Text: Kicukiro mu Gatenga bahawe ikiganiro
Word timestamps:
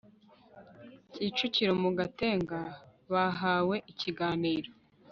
Kicukiro 1.11 1.73
mu 1.83 1.89
Gatenga 1.97 2.59
bahawe 3.11 3.75
ikiganiro 3.91 4.71